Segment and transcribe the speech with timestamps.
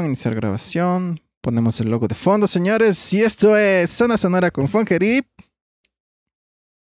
[0.00, 1.20] grabación, iniciar grabación.
[1.40, 3.12] Ponemos el logo de fondo, señores.
[3.12, 5.26] Y esto es Zona Sonora con Funkerip.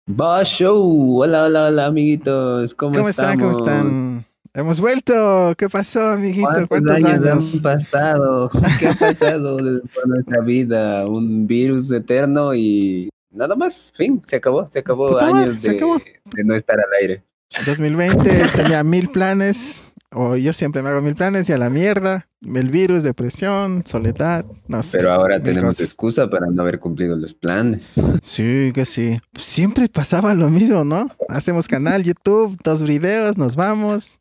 [0.09, 1.23] Va show.
[1.23, 2.75] Hola, hola, hola, amiguitos.
[2.75, 3.39] ¿Cómo, ¿Cómo están?
[3.39, 4.25] ¿Cómo están?
[4.53, 5.55] Hemos vuelto.
[5.57, 6.67] ¿Qué pasó, amiguito?
[6.69, 8.51] ¿Cuántos, años, han pasado?
[8.79, 9.57] ¿Qué ha pasado
[9.95, 11.07] por nuestra vida?
[11.07, 13.93] Un virus eterno y nada más.
[13.97, 14.69] Fin, se acabó.
[14.71, 17.23] Se acabó años de, de no estar al aire.
[17.67, 22.29] 2020 tenía mil planes o yo siempre me hago mil planes y a la mierda.
[22.43, 24.99] El virus, depresión, soledad, no sé.
[24.99, 27.95] Pero ahora tenemos excusa para no haber cumplido los planes.
[28.23, 29.19] Sí, que sí.
[29.37, 31.11] Siempre pasaba lo mismo, ¿no?
[31.29, 34.19] Hacemos canal, YouTube, dos videos, nos vamos.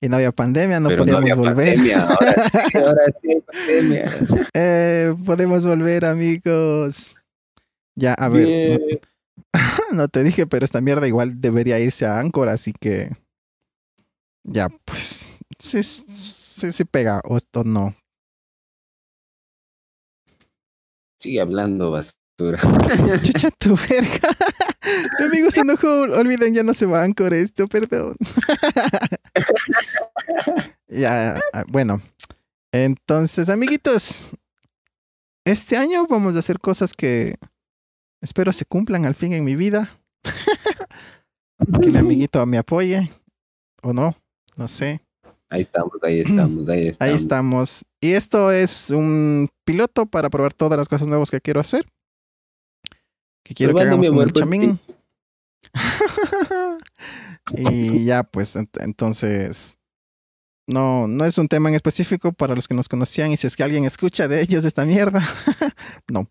[0.00, 1.76] Y no había pandemia, no podíamos volver.
[1.76, 2.00] Pandemia.
[2.00, 4.12] Ahora sí, ahora sí, pandemia.
[4.52, 7.14] Eh, podemos volver, amigos.
[7.94, 8.80] Ya, a ver.
[9.52, 9.60] No,
[9.92, 13.10] no te dije, pero esta mierda igual debería irse a Anchor, así que
[14.44, 15.30] ya, pues,
[15.62, 17.94] sí, sí, sí pega o esto no.
[21.20, 22.58] Sigue hablando basura.
[23.22, 24.28] Chucha tu verga.
[25.20, 25.86] Mi amigo se enojó.
[25.86, 28.16] Olviden, ya no se van con esto, perdón.
[30.88, 32.00] ya, ah, bueno.
[32.72, 34.28] Entonces, amiguitos,
[35.44, 37.36] este año vamos a hacer cosas que
[38.20, 39.90] espero se cumplan al fin en mi vida.
[41.82, 43.08] que mi amiguito me apoye
[43.82, 44.16] o no.
[44.56, 45.00] No sé.
[45.52, 47.00] Ahí estamos, ahí estamos, ahí estamos.
[47.00, 47.84] Ahí estamos.
[48.00, 51.84] Y esto es un piloto para probar todas las cosas nuevas que quiero hacer.
[53.42, 54.80] Que quiero que hagamos con el chamín.
[57.56, 59.76] y ya, pues, entonces.
[60.66, 63.30] No, no es un tema en específico para los que nos conocían.
[63.30, 65.20] Y si es que alguien escucha de ellos esta mierda,
[66.10, 66.30] no.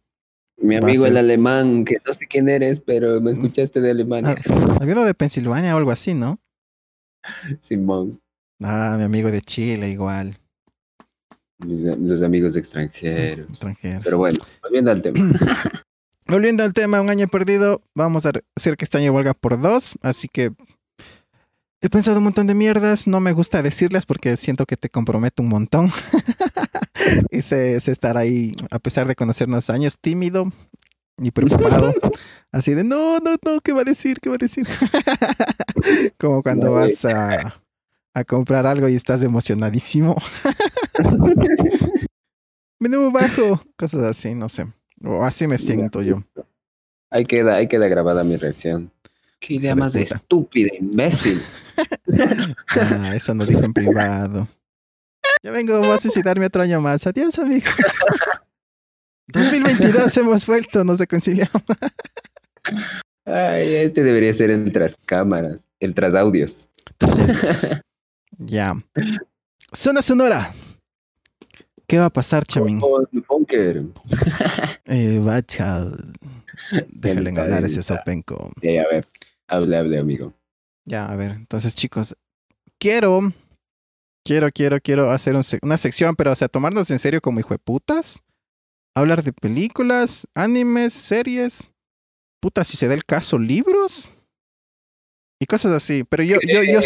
[0.58, 4.36] Mi amigo el alemán, que no sé quién eres, pero me escuchaste de Alemania.
[4.50, 6.40] Ah, había uno de Pensilvania o algo así, ¿no?
[7.60, 8.21] Simón.
[8.64, 10.38] Ah, mi amigo de Chile igual.
[11.66, 13.50] Mis, amigos extranjeros.
[13.50, 14.04] Extranjeros.
[14.04, 15.20] Pero bueno, volviendo al tema.
[16.28, 17.82] volviendo al tema, un año perdido.
[17.96, 19.96] Vamos a hacer que este año valga por dos.
[20.02, 20.52] Así que
[21.82, 23.08] he pensado un montón de mierdas.
[23.08, 25.92] No me gusta decirlas porque siento que te comprometo un montón.
[27.32, 30.52] y sé, estar ahí, a pesar de conocernos años, tímido
[31.18, 31.94] y preocupado.
[32.52, 34.20] Así de, no, no, no, ¿qué va a decir?
[34.20, 34.68] ¿Qué va a decir?
[36.18, 37.62] Como cuando vas a,
[38.14, 40.16] a, comprar algo y estás emocionadísimo.
[42.80, 44.68] Menú bajo, cosas así, no sé.
[45.04, 46.24] O así me siento yo.
[47.10, 48.92] Ahí queda, ahí queda grabada mi reacción.
[49.40, 51.42] Qué idea más estúpida, imbécil.
[52.70, 54.48] ah, eso no dijo en privado.
[55.44, 57.06] Ya vengo, voy a suicidarme otro año más.
[57.08, 57.74] Adiós, amigos.
[59.28, 61.64] 2022 hemos vuelto, nos reconciliamos.
[63.26, 66.70] Ay, este debería ser el tras cámaras, el tras audios.
[68.38, 68.76] Ya.
[69.74, 70.54] Zona sonora.
[71.88, 72.46] ¿Qué va a pasar?
[73.28, 73.84] Funker.
[74.86, 75.86] eh, bacha.
[76.88, 78.52] Déjenle hablar ese sopenco.
[78.56, 79.06] a ver,
[79.48, 80.34] hable, hable, amigo.
[80.86, 82.16] Ya, a ver, entonces, chicos,
[82.80, 83.34] quiero,
[84.26, 87.60] quiero, quiero, quiero hacer una sección, pero, o sea, tomarnos en serio como hijo de
[87.60, 88.24] putas.
[88.96, 91.72] Hablar de películas, animes, series
[92.42, 94.10] puta, si se da el caso, libros
[95.40, 96.04] y cosas así.
[96.04, 96.82] Pero yo, yo, yo,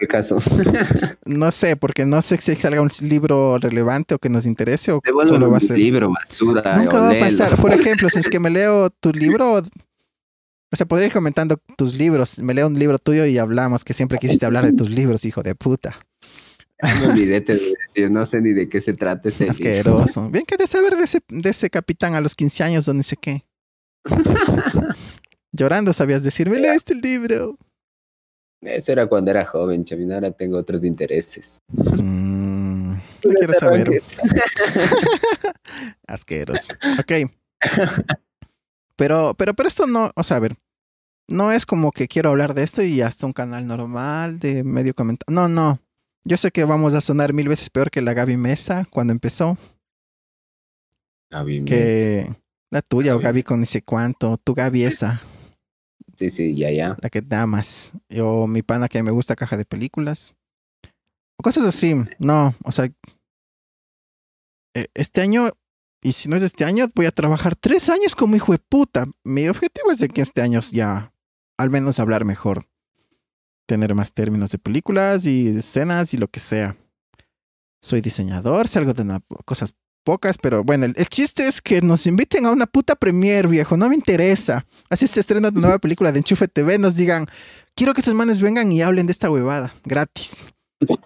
[0.00, 0.36] el caso.
[1.26, 5.00] no sé, porque no sé si salga un libro relevante o que nos interese o
[5.24, 5.78] solo va a ser.
[5.78, 6.76] libro basura.
[6.76, 7.60] Nunca va a pasar.
[7.60, 11.94] Por ejemplo, si es que me leo tu libro, o sea, podría ir comentando tus
[11.94, 12.40] libros.
[12.40, 15.42] Me leo un libro tuyo y hablamos, que siempre quisiste hablar de tus libros, hijo
[15.42, 15.96] de puta.
[16.82, 20.28] No olvidé de decir, no sé ni de qué se trata ese Asqueroso.
[20.30, 23.16] Bien que de saber de ese, de ese capitán a los 15 años, donde sé
[23.16, 23.44] qué.
[25.52, 27.56] Llorando sabías decirme, leíste el libro.
[28.62, 30.16] Eso era cuando era joven, Chavina.
[30.16, 31.58] Ahora tengo otros intereses.
[31.68, 32.92] Mm,
[33.24, 34.02] no quiero saber.
[36.06, 36.68] Asqueros.
[36.98, 37.12] Ok.
[38.96, 40.56] Pero, pero, pero esto no, o sea, a ver,
[41.28, 44.94] no es como que quiero hablar de esto y hasta un canal normal de medio
[44.94, 45.34] comentario.
[45.34, 45.80] No, no.
[46.24, 49.56] Yo sé que vamos a sonar mil veces peor que la Gaby Mesa cuando empezó.
[51.30, 52.34] Gaby que,
[52.70, 54.36] la tuya, o Gaby con ese cuánto.
[54.38, 55.20] Tu Gaby esa.
[56.16, 56.96] Sí, sí, ya, ya.
[57.00, 57.92] La que damas.
[58.08, 60.34] Yo, mi pana que me gusta caja de películas.
[61.36, 61.94] O cosas así.
[62.18, 62.88] No, o sea.
[64.74, 65.50] E, este año,
[66.02, 69.06] y si no es este año, voy a trabajar tres años como hijo de puta.
[69.24, 71.12] Mi objetivo es de que este año ya,
[71.58, 72.66] al menos hablar mejor.
[73.66, 76.76] Tener más términos de películas y escenas y lo que sea.
[77.82, 79.74] Soy diseñador, sé algo de cosas
[80.06, 83.88] pocas, pero bueno, el, chiste es que nos inviten a una puta premier, viejo, no
[83.88, 84.64] me interesa.
[84.88, 87.26] Así se estrena una nueva película de Enchufe TV, nos digan,
[87.74, 90.44] quiero que estos manes vengan y hablen de esta huevada, gratis.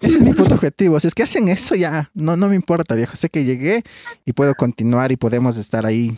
[0.01, 0.99] Ese es mi punto objetivo.
[0.99, 3.15] Si es que hacen eso, ya no, no me importa, viejo.
[3.15, 3.81] Sé que llegué
[4.23, 6.15] y puedo continuar y podemos estar ahí.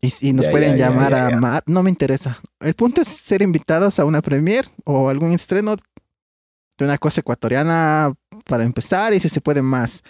[0.00, 1.62] Y, nos pueden llamar a Mar.
[1.66, 2.38] No me interesa.
[2.60, 5.76] El punto es ser invitados a una premiere o algún estreno
[6.78, 8.12] de una cosa ecuatoriana
[8.46, 10.02] para empezar y si se puede más.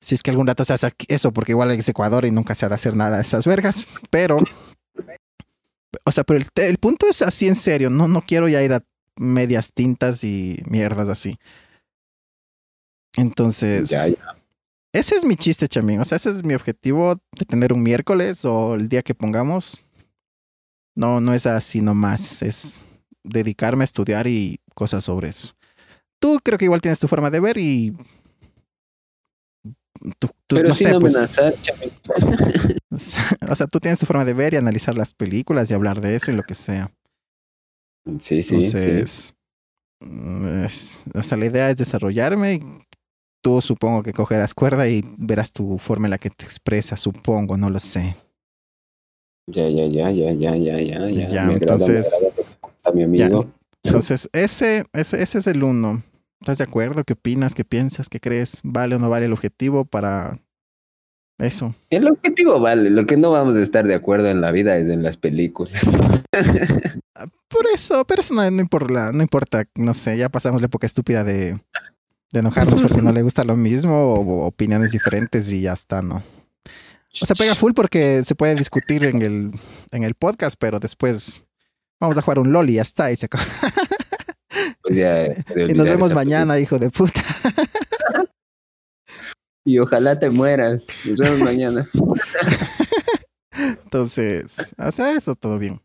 [0.00, 2.66] Si es que algún rato se hace eso, porque igual es Ecuador y nunca se
[2.66, 3.86] ha de hacer nada de esas vergas.
[4.10, 4.38] Pero,
[6.04, 7.90] o sea, pero el, el punto es así en serio.
[7.90, 8.84] No, no quiero ya ir a
[9.16, 11.38] medias tintas y mierdas así.
[13.16, 13.90] Entonces,
[14.92, 16.00] ese es mi chiste, chamín.
[16.00, 19.84] O sea, ese es mi objetivo de tener un miércoles o el día que pongamos.
[20.94, 22.42] No, no es así nomás.
[22.42, 22.78] Es
[23.24, 25.54] dedicarme a estudiar y cosas sobre eso.
[26.20, 27.96] Tú creo que igual tienes tu forma de ver y.
[30.18, 31.16] Tú, Pero no sé, pues,
[33.48, 36.16] o sea, tú tienes tu forma de ver y analizar las películas y hablar de
[36.16, 36.92] eso y lo que sea.
[38.20, 38.54] Sí, sí.
[38.54, 39.34] Entonces,
[40.00, 40.64] mm,
[41.14, 42.60] o sea, la idea es desarrollarme.
[43.42, 47.56] Tú supongo que cogerás cuerda y verás tu forma en la que te expresas, supongo,
[47.56, 48.16] no lo sé.
[49.46, 51.28] Ya, ya, ya, ya, ya, ya, ya, ya.
[51.28, 52.14] ya entonces,
[52.92, 53.50] mi amigo.
[53.82, 56.02] entonces, ese, ese, ese es el uno.
[56.40, 57.04] ¿Estás de acuerdo?
[57.04, 57.54] ¿Qué opinas?
[57.54, 58.08] ¿Qué piensas?
[58.08, 58.60] ¿Qué crees?
[58.64, 60.34] ¿Vale o no vale el objetivo para
[61.38, 61.74] eso.
[61.90, 64.88] El objetivo vale, lo que no vamos a estar de acuerdo en la vida es
[64.88, 65.82] en las películas.
[67.20, 70.86] Ah, por eso, pero eso no, importa, no importa, no sé, ya pasamos la época
[70.86, 71.58] estúpida de,
[72.32, 76.22] de enojarnos porque no le gusta lo mismo o, opiniones diferentes y ya está, ¿no?
[77.20, 79.50] O sea, pega full porque se puede discutir en el,
[79.90, 81.42] en el podcast, pero después
[81.98, 83.42] vamos a jugar un LOL y ya está, y se acaba.
[84.88, 85.26] Pues ya,
[85.68, 87.22] y nos vemos mañana, hijo de puta.
[89.64, 90.86] Y ojalá te mueras.
[91.04, 91.90] Nos vemos mañana.
[93.52, 95.82] Entonces, hace eso todo bien.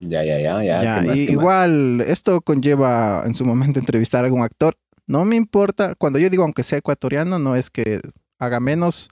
[0.00, 1.14] Ya, ya, ya, ya.
[1.14, 4.74] igual, esto conlleva en su momento entrevistar a algún actor.
[5.06, 8.00] No me importa, cuando yo digo aunque sea ecuatoriano, no es que
[8.38, 9.10] haga menos.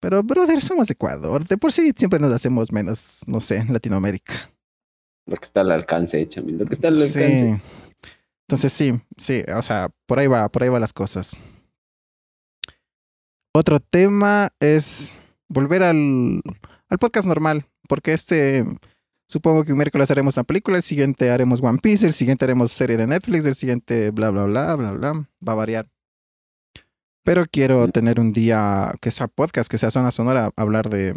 [0.00, 1.46] Pero, brother, somos Ecuador.
[1.46, 4.32] De por sí siempre nos hacemos menos, no sé, Latinoamérica.
[5.30, 7.54] Lo que está al alcance, Chamil, lo que está al alcance.
[7.54, 7.62] Sí.
[8.48, 11.36] Entonces sí, sí, o sea, por ahí va, por ahí van las cosas.
[13.54, 15.16] Otro tema es
[15.48, 16.42] volver al,
[16.88, 18.64] al podcast normal, porque este,
[19.28, 22.72] supongo que un miércoles haremos una película, el siguiente haremos One Piece, el siguiente haremos
[22.72, 25.88] serie de Netflix, el siguiente bla, bla, bla, bla, bla, va a variar.
[27.22, 31.14] Pero quiero tener un día que sea podcast, que sea zona sonora, hablar de,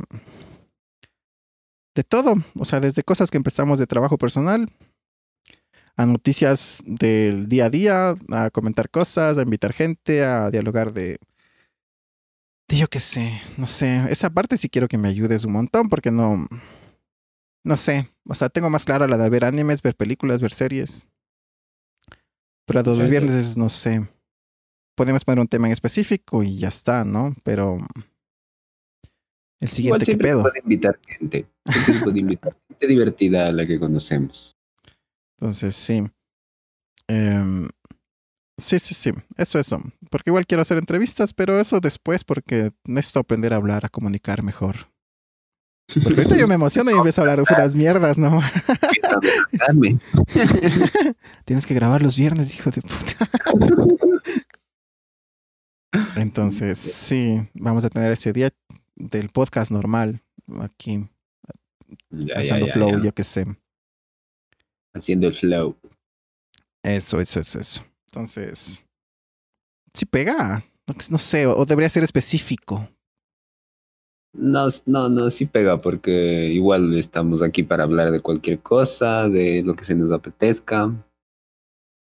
[1.95, 4.67] de todo, o sea, desde cosas que empezamos de trabajo personal
[5.95, 11.19] a noticias del día a día, a comentar cosas, a invitar gente, a dialogar de
[12.77, 14.05] yo qué sé, no sé.
[14.09, 16.47] Esa parte sí quiero que me ayudes un montón porque no.
[17.63, 18.09] No sé.
[18.27, 21.05] O sea, tengo más clara la de ver animes, ver películas, ver series.
[22.65, 24.07] Pero los viernes, no sé.
[24.95, 27.33] Podemos poner un tema en específico y ya está, ¿no?
[27.43, 27.77] Pero.
[29.63, 30.41] El siguiente, ¿qué pedo?
[30.41, 31.47] Puede invitar gente.
[32.03, 34.55] Puede invitar gente divertida a la que conocemos.
[35.39, 36.03] Entonces, sí.
[37.07, 37.67] Eh,
[38.57, 39.81] Sí, sí, sí, eso, eso.
[40.11, 44.43] Porque igual quiero hacer entrevistas, pero eso después porque necesito aprender a hablar, a comunicar
[44.43, 44.89] mejor.
[46.01, 48.41] Porque ahorita yo me emociono y empiezo a hablar unas mierdas, ¿no?
[51.45, 53.29] Tienes que grabar los viernes, hijo de puta.
[56.15, 58.49] Entonces, sí, vamos a tener ese día
[58.95, 60.21] del podcast normal
[60.61, 61.09] aquí.
[62.35, 63.45] haciendo flow, yo qué sé.
[64.93, 65.75] Haciendo el flow.
[66.83, 67.85] Eso, eso, eso, eso.
[68.07, 68.85] Entonces,
[69.93, 70.63] si pega,
[71.09, 72.87] no sé, o debería ser específico.
[74.33, 79.61] No, no, no, sí pega, porque igual estamos aquí para hablar de cualquier cosa, de
[79.63, 80.91] lo que se nos apetezca,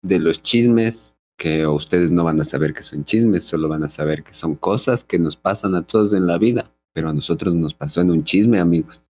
[0.03, 3.89] de los chismes, que ustedes no van a saber que son chismes, solo van a
[3.89, 7.55] saber que son cosas que nos pasan a todos en la vida, pero a nosotros
[7.55, 9.07] nos pasó en un chisme, amigos.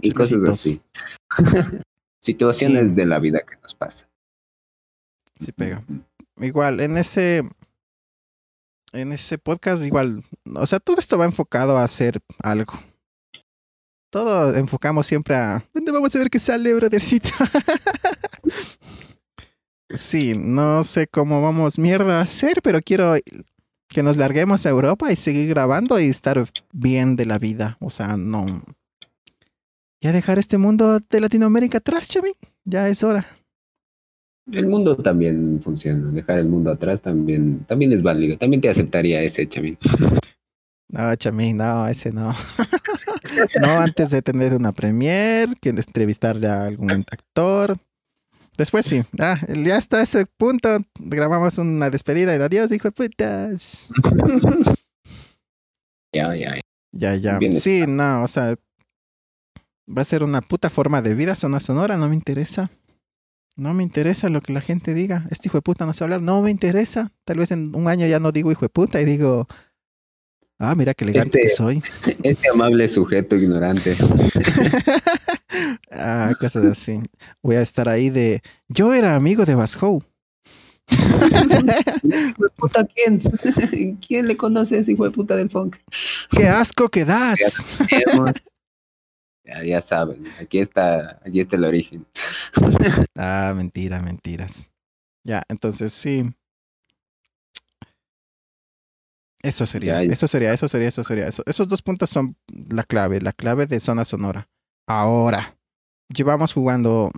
[0.00, 0.80] Y cosas así.
[2.20, 4.08] Situaciones de la vida que nos pasan.
[5.40, 5.82] Sí pega
[6.46, 7.48] igual, en ese,
[8.92, 10.22] en ese podcast, igual,
[10.54, 12.74] o sea, todo esto va enfocado a hacer algo.
[14.10, 17.30] Todo enfocamos siempre a, ¿dónde vamos a ver que sale, brothercito?
[19.90, 23.14] sí, no sé cómo vamos mierda a hacer, pero quiero
[23.88, 27.76] que nos larguemos a Europa y seguir grabando y estar bien de la vida.
[27.80, 28.46] O sea, no.
[30.00, 32.32] Ya dejar este mundo de Latinoamérica atrás, Chavi.
[32.64, 33.26] Ya es hora.
[34.52, 36.10] El mundo también funciona.
[36.10, 38.38] Dejar el mundo atrás también, también es válido.
[38.38, 39.76] También te aceptaría ese, Chamín.
[40.88, 42.32] No, Chamín, no, ese no.
[43.60, 47.76] no antes de tener una premier, que entrevistarle a algún actor.
[48.58, 49.02] Después sí.
[49.18, 50.68] Ah, ya está ese punto.
[50.98, 53.88] Grabamos una despedida y adiós, hijo de putas.
[56.14, 56.60] Ya, ya, ya.
[56.92, 57.38] Ya, ya.
[57.38, 58.54] Bien Sí, no, o sea.
[59.86, 62.70] Va a ser una puta forma de vida, zona sonora, no me interesa.
[63.56, 65.26] No me interesa lo que la gente diga.
[65.30, 67.12] Este hijo de puta no sabe hablar, no me interesa.
[67.24, 69.46] Tal vez en un año ya no digo hijo de puta y digo.
[70.58, 71.82] Ah, mira qué elegante que Este- soy.
[72.22, 73.94] Este amable sujeto ignorante.
[76.08, 77.00] ah, cosas así.
[77.42, 78.42] Voy a estar ahí de.
[78.68, 79.66] Yo era amigo de de
[82.56, 83.20] puta, ¿quién?
[84.06, 85.76] ¿Quién le conoce a ese hijo de puta del funk?
[86.30, 87.78] ¡Qué asco que das!
[89.44, 92.06] Ya, ya saben, aquí está, aquí está el origen.
[93.14, 94.70] Ah, mentira, mentiras.
[95.24, 96.30] Ya, entonces sí.
[99.42, 100.12] Eso sería, Ya, ya.
[100.12, 101.28] eso sería, eso sería, eso sería.
[101.28, 101.42] Eso.
[101.46, 102.36] Esos dos puntos son
[102.68, 104.48] la clave, la clave de zona sonora.
[104.86, 105.57] Ahora,
[106.08, 107.10] llevamos jugando,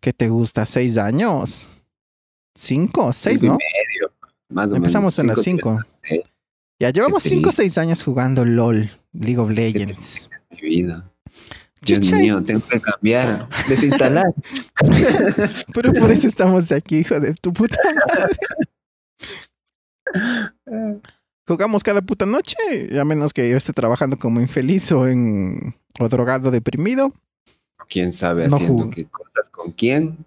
[0.00, 0.66] ¿qué te gusta?
[0.66, 1.68] ¿Seis años?
[2.54, 3.12] ¿Cinco?
[3.12, 3.58] ¿Seis, Cinco y no?
[3.58, 4.12] medio,
[4.50, 5.78] más o Empezamos en las cinco.
[6.80, 7.30] Ya llevamos Sí.
[7.30, 10.28] cinco o seis años jugando LOL, League of Legends.
[10.50, 11.10] mi vida.
[11.80, 14.34] Dios Chucha, mío, tengo que cambiar, desinstalar.
[15.74, 18.36] Pero por eso estamos aquí, hijo de tu puta madre.
[21.46, 22.56] Jugamos cada puta noche,
[23.00, 27.12] a menos que yo esté trabajando como infeliz o en o drogado deprimido.
[27.88, 28.90] ¿Quién sabe No haciendo jugo.
[28.90, 30.24] qué cosas con quién?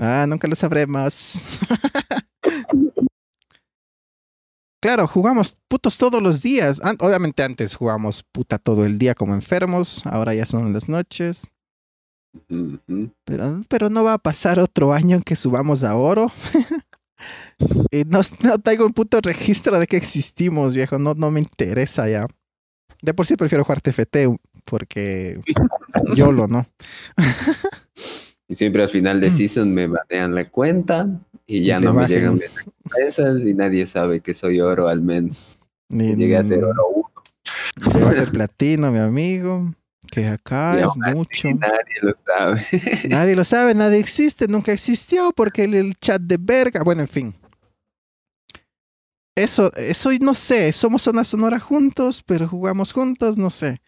[0.00, 1.40] Ah, nunca lo sabremos.
[4.80, 6.80] claro, jugamos putos todos los días.
[6.98, 11.50] Obviamente antes jugamos puta todo el día como enfermos, ahora ya son las noches.
[13.24, 16.32] Pero, pero no va a pasar otro año en que subamos a oro.
[17.90, 20.98] y no, no traigo un puto registro de que existimos, viejo.
[20.98, 22.26] No, no me interesa ya.
[23.02, 24.16] De por sí prefiero jugar TFT
[24.64, 25.40] porque
[26.14, 26.66] YOLO, ¿no?
[28.48, 31.08] Y siempre al final de season me banean la cuenta
[31.46, 31.82] y ya Mm.
[31.82, 32.38] Y no me llegan
[33.46, 35.58] y nadie sabe que soy oro al menos.
[35.88, 37.12] Ni- Llegué a ser oro uno
[37.94, 39.72] Llegó a ser platino, mi amigo.
[40.10, 41.48] Que acá y es mucho.
[41.54, 42.66] nadie lo sabe.
[43.08, 46.82] Nadie lo sabe, nadie existe, nunca existió porque el, el chat de verga.
[46.82, 47.34] Bueno, en fin.
[49.34, 53.80] Eso, eso no sé, somos zona sonora juntos, pero jugamos juntos, no sé.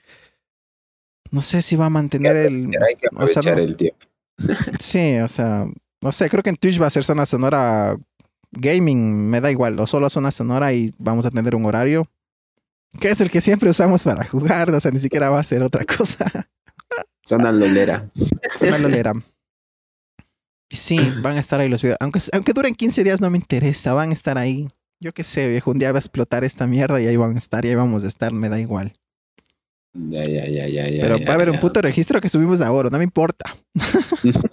[1.35, 2.67] No sé si va a mantener el.
[2.87, 3.99] Hay que O sea, aprovechar no- el tiempo.
[4.79, 5.67] Sí, o sea,
[6.01, 7.97] no sé, creo que en Twitch va a ser zona sonora
[8.53, 12.07] gaming, me da igual, o solo zona sonora y vamos a tener un horario
[13.01, 15.63] que es el que siempre usamos para jugar, o sea, ni siquiera va a ser
[15.63, 16.31] otra cosa.
[17.27, 18.11] Zona lolera.
[18.59, 19.13] Zona lolera.
[20.71, 21.99] Sí, van a estar ahí los videos.
[22.01, 24.69] Aunque, aunque duren 15 días, no me interesa, van a estar ahí.
[24.99, 27.39] Yo qué sé, viejo, un día va a explotar esta mierda y ahí van a
[27.39, 28.93] estar, y ahí vamos a estar, me da igual.
[29.95, 31.01] Ya, ya, ya, ya, ya.
[31.01, 33.55] Pero ya, va a haber un puto registro que subimos de oro, no me importa.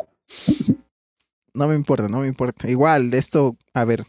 [1.53, 2.69] no me importa, no me importa.
[2.69, 4.05] Igual, esto, a ver,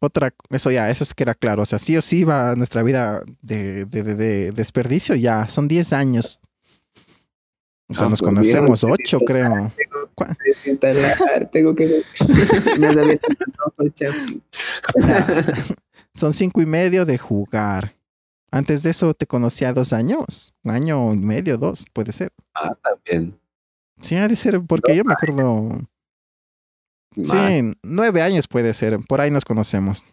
[0.00, 1.62] otra, eso ya, eso es que era claro.
[1.62, 5.68] O sea, sí o sí va nuestra vida de, de, de- de desperdicio, ya, son
[5.68, 6.40] 10 años.
[7.88, 9.72] O sea, Ah, nos por conocemos, Dios, 8 creo.
[9.76, 12.04] Tengo ¿Cuá- que desinstalar, tengo pues.
[16.14, 17.94] Son cinco y medio de jugar.
[18.50, 22.32] Antes de eso te conocía dos años, un año y medio, dos, puede ser.
[22.54, 23.38] Ah, está bien.
[24.00, 25.68] Sí, ha de ser, porque yo me acuerdo.
[27.16, 27.28] Más.
[27.28, 28.98] Sí, nueve años puede ser.
[29.08, 30.04] Por ahí nos conocemos.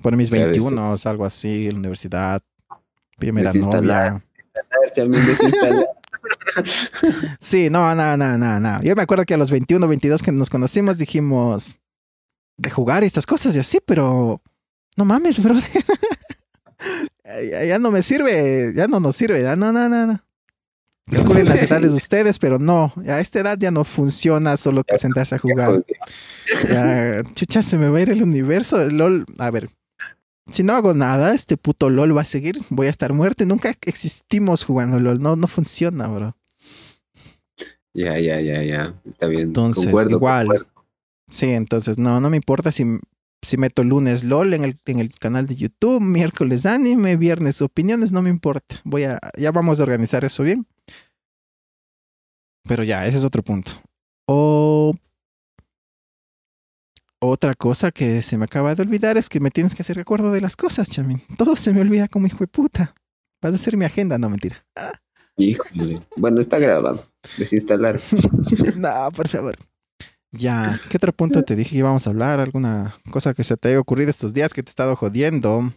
[0.00, 2.42] Por mis Claro, 21, algo así, la universidad,
[3.16, 4.24] primera novia.
[7.40, 8.82] Sí, no, no, no, no, no.
[8.82, 11.78] Yo me acuerdo que a los 21, 22 que nos conocimos dijimos
[12.56, 14.40] de jugar y estas cosas y así, pero
[14.96, 15.64] no mames, brother.
[17.40, 20.24] ya, ya no me sirve, ya no nos sirve, ya no, no, no, no.
[21.10, 24.98] Calculen las edades de ustedes, pero no, a esta edad ya no funciona solo que
[24.98, 25.84] sentarse a jugar.
[26.68, 28.80] Ya, chucha, se me va a ir el universo.
[28.80, 29.68] El LOL, a ver.
[30.50, 32.60] Si no hago nada, este puto LOL va a seguir.
[32.70, 35.20] Voy a estar muerto nunca existimos jugando LOL.
[35.20, 36.36] No, no funciona, bro.
[37.94, 38.94] Ya, ya, ya, ya.
[39.04, 39.42] Está bien.
[39.42, 40.46] Entonces, Concuerdo, igual.
[40.46, 40.72] concuerdo.
[41.28, 42.84] Sí, entonces no, no me importa si,
[43.42, 48.12] si meto lunes LOL en el, en el canal de YouTube, miércoles anime, viernes opiniones,
[48.12, 48.80] no me importa.
[48.84, 50.66] Voy a, ya vamos a organizar eso bien.
[52.68, 53.72] Pero ya, ese es otro punto.
[54.26, 54.92] O
[57.20, 60.32] otra cosa que se me acaba de olvidar es que me tienes que hacer recuerdo
[60.32, 61.20] de las cosas, Chamin.
[61.36, 62.94] Todo se me olvida como hijo de puta.
[63.40, 64.64] Vas a hacer mi agenda, no mentira.
[65.36, 66.02] Híjole.
[66.16, 67.06] Bueno, está grabado.
[67.38, 68.00] Desinstalar.
[68.76, 69.56] No, por favor.
[70.32, 72.40] Ya, ¿qué otro punto te dije que íbamos a hablar?
[72.40, 75.70] ¿Alguna cosa que se te haya ocurrido estos días que te he estado jodiendo?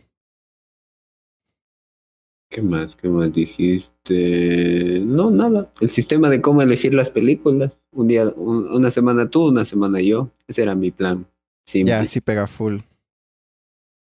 [2.49, 2.95] ¿Qué más?
[2.95, 5.01] ¿Qué más dijiste?
[5.03, 5.73] No, nada.
[5.81, 7.83] El sistema de cómo elegir las películas.
[7.91, 10.31] Un día, un- una semana tú, una semana yo.
[10.47, 11.27] Ese era mi plan.
[11.65, 12.77] Sí, Ya, sí pega full.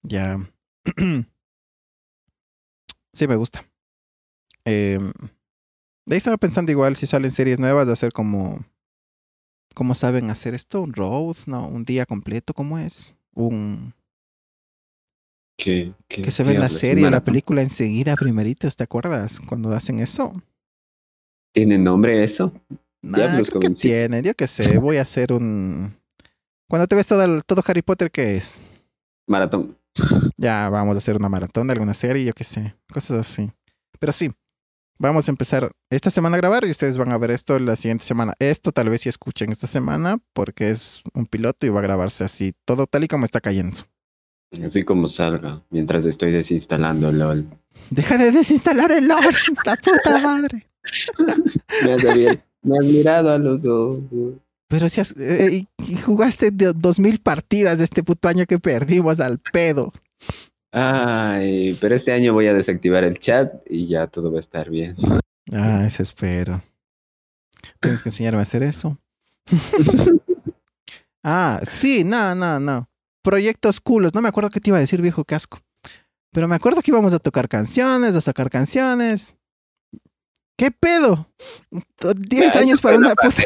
[0.03, 0.38] Ya.
[3.13, 3.63] sí, me gusta.
[4.65, 4.98] Eh,
[6.05, 8.65] de ahí estaba pensando igual si salen series nuevas de hacer como.
[9.73, 10.81] ¿Cómo saben hacer esto?
[10.81, 11.35] ¿Un road?
[11.45, 11.67] ¿No?
[11.67, 12.53] ¿Un día completo?
[12.53, 13.15] ¿Cómo es?
[13.33, 13.93] Un.
[15.57, 16.73] ¿Qué, qué- Que se ve la hablas?
[16.73, 17.25] serie, la Maratón.
[17.33, 19.39] película enseguida, primeritos, ¿te acuerdas?
[19.47, 20.33] Cuando hacen eso.
[21.53, 22.51] ¿Tiene nombre eso?
[23.01, 25.93] Nah, Diablos, creo que tiene, yo qué sé, voy a hacer un...
[26.69, 28.61] Cuando te ves todo, todo Harry Potter, ¿qué es?
[29.27, 29.77] Maratón.
[30.37, 33.51] Ya vamos a hacer una maratón de alguna serie, yo qué sé, cosas así.
[33.99, 34.31] Pero sí,
[35.01, 38.05] vamos a empezar esta semana a grabar y ustedes van a ver esto la siguiente
[38.05, 38.34] semana.
[38.39, 42.24] Esto tal vez sí escuchen esta semana porque es un piloto y va a grabarse
[42.24, 43.77] así, todo tal y como está cayendo.
[44.63, 47.46] Así como salga, mientras estoy desinstalando LOL.
[47.89, 49.34] Deja de desinstalar el LOL,
[49.65, 50.67] la puta madre.
[51.86, 54.01] Me has, abierto- me has mirado a los ojos.
[54.67, 55.65] Pero si has- eh,
[56.05, 59.93] jugaste dos mil partidas de este puto año que perdimos al pedo.
[60.71, 64.69] Ay, pero este año voy a desactivar el chat y ya todo va a estar
[64.69, 64.95] bien.
[65.51, 66.63] Ah, eso espero.
[67.79, 68.97] Tienes que enseñarme a hacer eso.
[71.23, 72.89] ah, sí, no, no, no.
[73.21, 74.13] Proyectos culos.
[74.13, 75.59] No me acuerdo qué te iba a decir, viejo casco.
[76.31, 79.35] Pero me acuerdo que íbamos a tocar canciones, a sacar canciones.
[80.57, 81.27] ¿Qué pedo?
[82.15, 83.43] Diez años para una puta.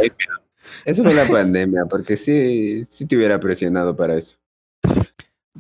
[0.83, 4.37] Eso fue la pandemia, porque sí, sí te hubiera presionado para eso.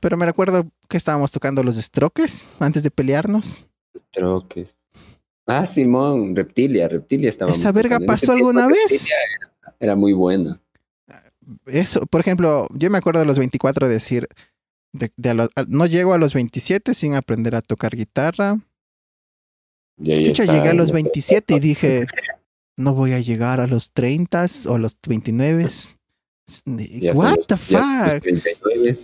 [0.01, 3.67] Pero me recuerdo que estábamos tocando los strokes antes de pelearnos.
[4.11, 4.75] Troques.
[5.47, 7.51] Ah, Simón, Reptilia, Reptilia estaba.
[7.51, 9.09] ¿Esa verga pasó alguna vez?
[9.09, 10.59] Era, era muy buena.
[11.67, 14.27] Eso, por ejemplo, yo me acuerdo de los 24 decir,
[14.93, 18.57] de, a a- no llego a los 27 sin aprender a tocar guitarra.
[19.97, 22.05] Chucha, llegué a los ya 27 y dije,
[22.77, 25.65] no voy a llegar a los 30 o los 29.
[26.47, 26.79] Son
[27.15, 28.21] What the fuck?
[28.21, 28.95] 39.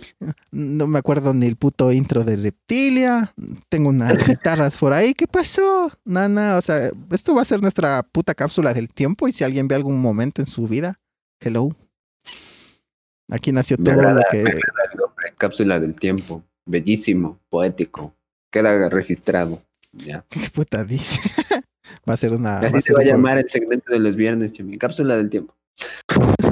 [0.52, 3.34] No me acuerdo ni el puto intro de Reptilia.
[3.68, 5.14] Tengo unas guitarras por ahí.
[5.14, 5.90] ¿Qué pasó?
[6.04, 9.26] Nana, o sea, esto va a ser nuestra puta cápsula del tiempo.
[9.28, 11.00] Y si alguien ve algún momento en su vida,
[11.40, 11.70] hello.
[13.28, 14.42] Aquí nació todo lo que.
[14.44, 16.44] nombre, Cápsula del tiempo.
[16.66, 18.14] Bellísimo, poético.
[18.50, 19.62] Queda registrado.
[19.92, 20.24] Ya.
[20.28, 21.20] ¿Qué puta dice?
[22.08, 22.58] va a ser una.
[22.58, 24.78] Así va se va a llamar el segmento de los viernes, Chemi.
[24.78, 25.56] Cápsula del tiempo.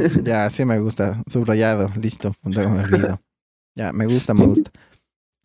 [0.24, 1.20] Ya, sí me gusta.
[1.26, 1.90] Subrayado.
[2.00, 2.34] Listo.
[2.42, 3.20] No me olvido.
[3.74, 4.70] Ya, me gusta, me gusta.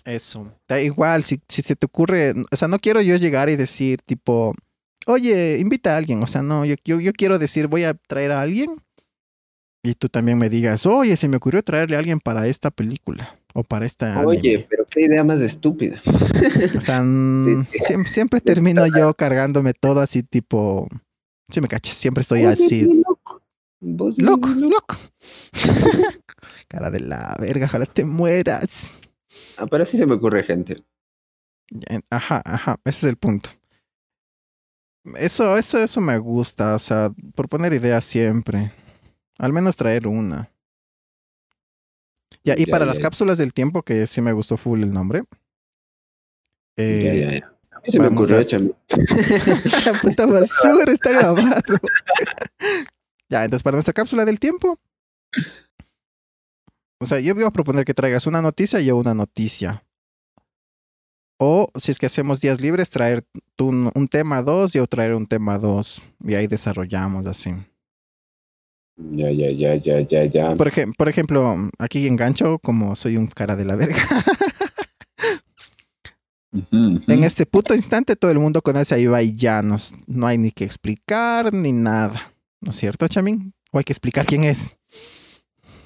[0.04, 0.52] Eso.
[0.68, 2.34] Da igual, si, si se te ocurre.
[2.52, 4.54] O sea, no quiero yo llegar y decir, tipo,
[5.08, 6.22] oye, invita a alguien.
[6.22, 8.72] O sea, no, yo, yo, yo quiero decir, voy a traer a alguien.
[9.84, 13.38] Y tú también me digas, oye, se me ocurrió traerle a alguien para esta película.
[13.54, 14.26] O para esta.
[14.26, 16.02] Oye, pero qué idea más estúpida.
[16.76, 17.80] O sea, mm, Sí.
[17.82, 20.88] siempre, siempre termino yo cargándome todo así, tipo.
[21.50, 23.04] Si me cachas, siempre estoy Oye, así.
[23.82, 24.50] Loco.
[24.50, 24.96] Loco.
[26.68, 28.94] Cara de la verga, ojalá te mueras.
[29.58, 30.84] Ah, pero sí se me ocurre gente.
[31.70, 33.50] Ya, Ajá, ajá, ese es el punto.
[35.18, 38.72] Eso, eso, eso me gusta, o sea, proponer ideas siempre.
[39.38, 40.50] Al menos traer una.
[42.44, 43.04] Ya, y Ya, para ya, las ya.
[43.04, 45.24] cápsulas del tiempo, que sí me gustó full el nombre.
[46.78, 47.52] Ya, Eh, ya, ya.
[47.72, 48.42] A mí se me ocurrió, a-.
[49.92, 51.38] La puta basura está grabado.
[53.30, 54.78] ya, entonces para nuestra cápsula del tiempo.
[57.00, 59.84] O sea, yo voy a proponer que traigas una noticia y yo una noticia.
[61.38, 63.24] O si es que hacemos días libres, traer
[63.58, 66.02] tú un, un tema dos y yo traer un tema dos.
[66.24, 67.52] Y ahí desarrollamos así.
[68.98, 70.56] Ya, ya, ya, ya, ya, ya.
[70.56, 74.02] Por, ejem- por ejemplo, aquí engancho como soy un cara de la verga.
[76.72, 79.94] En este puto instante todo el mundo conoce a Ibai Llanos.
[80.08, 82.32] No hay ni que explicar ni nada.
[82.66, 83.54] ¿No es cierto, Chamín?
[83.72, 84.76] O hay que explicar quién es.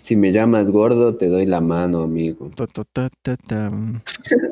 [0.02, 2.50] Si me llamas gordo, te doy la mano, amigo.
[2.56, 3.10] Tu, tu, tu.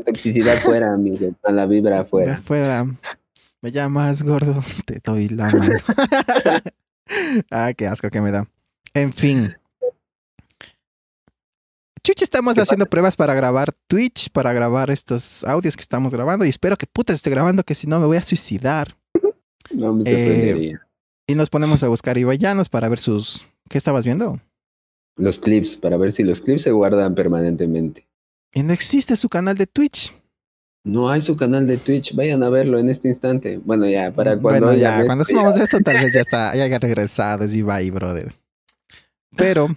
[0.06, 1.32] Toxicidad fuera, amigo.
[1.44, 2.34] A la vibra afuera.
[2.34, 2.86] afuera.
[3.62, 5.76] Me llamas gordo, te doy la mano.
[7.52, 8.48] ah, qué asco que me da.
[8.94, 9.56] En fin.
[12.04, 16.46] Chucha, estamos ¿Qué haciendo pruebas para grabar Twitch, para grabar estos audios que estamos grabando.
[16.46, 18.96] Y espero que puta esté grabando, que si no me voy a suicidar.
[19.72, 20.87] No me Eh, sorprendería.
[21.28, 23.50] Y nos ponemos a buscar Ibayanos para ver sus.
[23.70, 24.40] ¿Qué estabas viendo?
[25.18, 28.08] Los clips, para ver si los clips se guardan permanentemente.
[28.54, 30.14] Y no existe su canal de Twitch.
[30.86, 32.16] No hay su canal de Twitch.
[32.16, 33.58] Vayan a verlo en este instante.
[33.58, 34.68] Bueno, ya, para cuando.
[34.68, 38.34] bueno, ya, cuando subamos esto, tal vez ya está, ya haya regresado, es Ibai, brother.
[39.36, 39.68] Pero,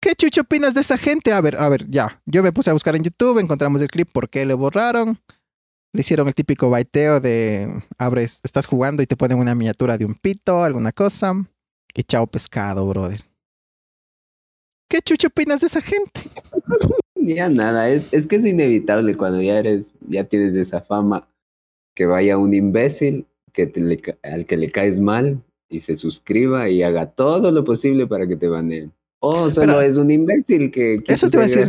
[0.00, 1.32] ¿qué chucho opinas de esa gente?
[1.32, 2.20] A ver, a ver, ya.
[2.26, 5.16] Yo me puse a buscar en YouTube, encontramos el clip, ¿por qué le borraron?
[5.94, 10.06] Le hicieron el típico baiteo de abres, estás jugando y te ponen una miniatura de
[10.06, 11.32] un pito, alguna cosa.
[11.94, 13.20] Y chao pescado, brother.
[14.88, 16.20] ¿Qué chucho opinas de esa gente?
[17.24, 21.28] Ya nada, es, es que es inevitable cuando ya eres, ya tienes esa fama,
[21.94, 25.94] que vaya un imbécil que te le ca- al que le caes mal y se
[25.94, 28.92] suscriba y haga todo lo posible para que te baneen.
[29.20, 31.68] O solo Pero- es un imbécil que Eso te voy a decir.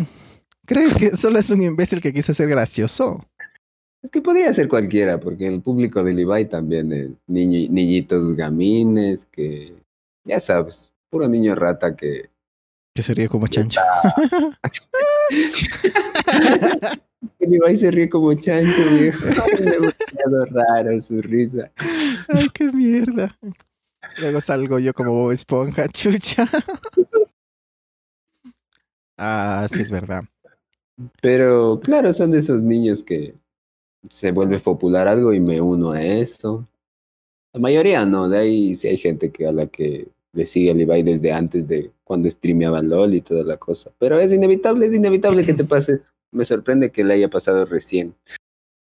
[0.65, 3.23] ¿Crees que solo es un imbécil que quiso ser gracioso?
[4.03, 9.25] Es que podría ser cualquiera, porque el público del Ibai también es niñi- niñitos gamines,
[9.31, 9.73] que
[10.25, 12.29] ya sabes, puro niño rata que...
[12.93, 13.79] Que se ríe como chancho.
[17.39, 19.25] El Ibai se ríe como chancho, viejo.
[19.25, 21.71] Es demasiado raro su risa.
[22.27, 23.37] Ay, qué mierda.
[24.19, 26.45] Luego salgo yo como Bob Esponja, chucha.
[29.17, 30.23] Ah, sí es verdad.
[31.21, 33.35] Pero claro, son de esos niños que
[34.09, 36.67] se vuelve popular algo y me uno a eso.
[37.53, 40.81] La mayoría no, de ahí sí hay gente que a la que le sigue el
[40.81, 43.91] Ibai desde antes de cuando streameaba LOL y toda la cosa.
[43.99, 46.11] Pero es inevitable, es inevitable que te pase eso.
[46.31, 48.15] Me sorprende que le haya pasado recién.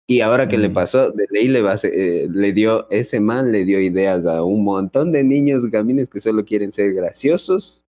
[0.08, 0.74] Y ahora que le Mm.
[0.74, 4.64] pasó, de ley le, va eh, le dio, ese man le dio ideas a un
[4.64, 7.84] montón de niños gamines que solo quieren ser graciosos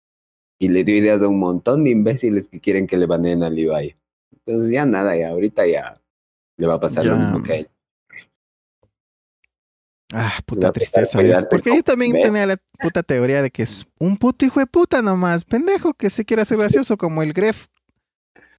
[0.59, 3.57] y le dio ideas a un montón de imbéciles que quieren que le baneen al
[3.57, 3.95] Ibai.
[4.33, 6.00] Entonces ya nada, ya ahorita ya
[6.62, 7.17] le va a pasar lo Ya.
[7.19, 7.69] mismo que a él.
[10.13, 11.17] Ah, puta tristeza.
[11.19, 14.67] cuidarse Porque yo también tenía la puta teoría de que es un puto hijo de
[14.67, 17.67] puta nomás, pendejo, que se quiere hacer gracioso como el Gref.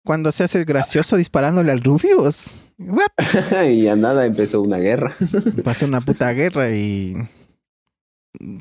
[0.05, 2.65] Cuando se hace el gracioso disparándole al Rubius.
[2.79, 3.07] What?
[3.71, 5.15] y ya nada, empezó una guerra.
[5.62, 7.15] Pasa una puta guerra y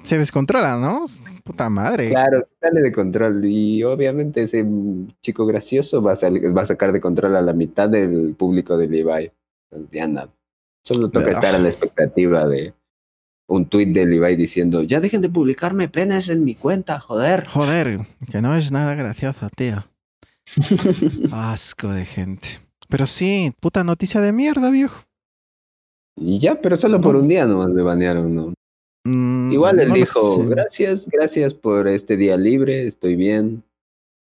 [0.03, 1.05] se descontrola, ¿no?
[1.43, 2.09] Puta madre.
[2.09, 4.65] Claro, sale de control y obviamente ese
[5.21, 8.77] chico gracioso va a, sal- va a sacar de control a la mitad del público
[8.77, 9.31] de Levi.
[9.71, 10.29] Entonces ya nada.
[10.83, 12.73] Solo toca estar a la expectativa de
[13.47, 17.47] un tuit de Levi diciendo, ya dejen de publicarme penes en mi cuenta, joder.
[17.47, 17.99] Joder,
[18.31, 19.85] que no es nada gracioso, tío.
[21.31, 22.59] Asco de gente.
[22.89, 25.03] Pero sí, puta noticia de mierda, viejo.
[26.17, 28.53] y ya, pero solo por un día nomás me banearon, ¿no?
[29.03, 33.63] Mm, Igual él no dijo, gracias, gracias por este día libre, estoy bien.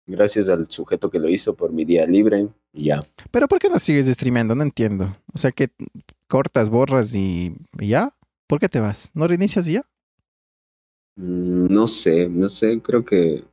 [0.07, 3.01] Gracias al sujeto que lo hizo por mi día libre y ya.
[3.31, 4.55] Pero ¿por qué no sigues streameando?
[4.55, 5.15] No entiendo.
[5.35, 5.69] O sea, que
[6.27, 8.11] cortas, borras y, y ya.
[8.47, 9.11] ¿Por qué te vas?
[9.13, 9.83] ¿No reinicias y ya?
[11.17, 13.45] Mm, No sé, no sé, creo que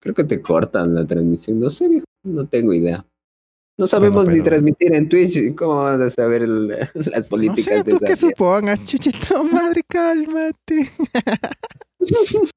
[0.00, 3.04] creo que te cortan la transmisión, no sé, viejo, no tengo idea.
[3.78, 7.64] No sabemos ni pero- transmitir en Twitch, ¿cómo vas a saber el- las No políticas
[7.64, 8.16] sé, de tú mierda?
[8.16, 10.90] supongas, chuchito madre, cálmate.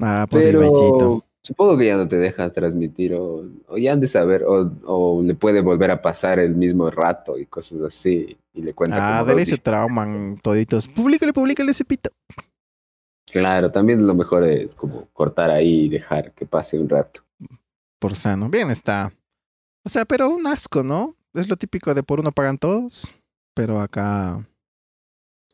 [0.00, 0.30] ah, Ivancito.
[0.30, 4.72] Pero supongo que ya no te deja transmitir o, o ya han de saber o,
[4.84, 9.18] o le puede volver a pasar el mismo rato y cosas así y le cuenta
[9.20, 10.88] Ah, dele ese trauman toditos.
[10.88, 12.10] Públicale, públicale ese pito.
[13.30, 17.20] Claro, también lo mejor es como cortar ahí y dejar que pase un rato.
[17.98, 18.48] Por sano.
[18.48, 19.12] Bien está.
[19.84, 21.14] O sea, pero un asco, ¿no?
[21.34, 23.08] Es lo típico de por uno pagan todos.
[23.54, 24.46] Pero acá,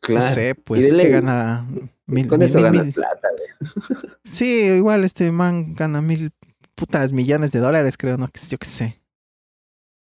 [0.01, 0.25] Claro.
[0.25, 1.67] no sé, pues que gana
[2.07, 2.93] mil, Con mil, eso mil, ganas mil.
[2.93, 3.49] plata, güey.
[4.23, 6.31] Sí, igual este man gana mil
[6.75, 8.27] putas millones de dólares, creo, ¿no?
[8.49, 9.01] Yo qué sé.